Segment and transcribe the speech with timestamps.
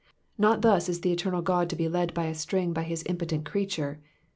[0.35, 3.45] Not thus is the Eternal God to be led by a string by his impotent
[3.45, 3.99] creature.